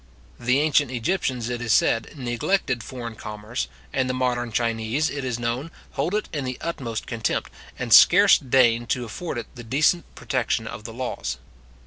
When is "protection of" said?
10.15-10.85